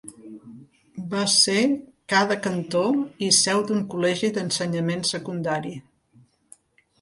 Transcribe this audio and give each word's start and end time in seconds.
Va 1.09 1.25
ser 1.33 1.57
ca 2.13 2.21
de 2.31 2.37
cantó 2.45 2.81
i 3.27 3.29
seu 3.41 3.61
d'un 3.69 3.85
col·legi 3.93 4.33
d'ensenyament 4.39 5.07
secundari. 5.13 5.77